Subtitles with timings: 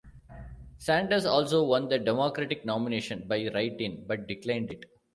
[0.79, 4.85] Sanders also won the Democratic nomination by write-in, but declined it.